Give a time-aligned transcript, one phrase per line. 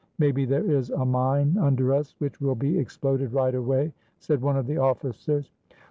[0.17, 4.41] "Maybe there is a mine under us which will be ex ploded right away," said
[4.41, 5.51] one of the officers.